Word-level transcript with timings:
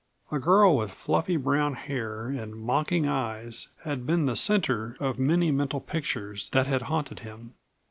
A 0.31 0.39
girl 0.39 0.75
with 0.75 0.89
fluffy 0.89 1.37
brown 1.37 1.75
hair 1.75 2.25
and 2.29 2.55
mocking 2.55 3.07
eyes 3.07 3.67
had 3.83 4.03
been 4.07 4.25
the 4.25 4.35
center 4.35 4.97
of 4.99 5.19
many 5.19 5.51
mental 5.51 5.79
pictures 5.79 6.49
that 6.53 6.65
had 6.65 6.81
haunted 6.89 7.19
him. 7.19 7.53